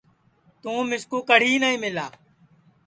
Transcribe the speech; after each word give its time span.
تُوں 0.61 0.79
مِسکُو 0.89 1.19
کڑھی 1.29 1.53
نائی 1.61 1.77
مِلا 1.83 2.07